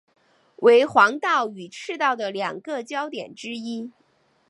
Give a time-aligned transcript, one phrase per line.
[0.63, 3.91] 为黄道与赤道的两个交点之一。